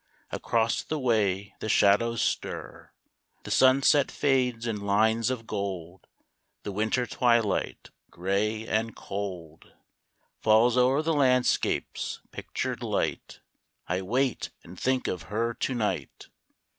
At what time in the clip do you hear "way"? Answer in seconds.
0.97-1.53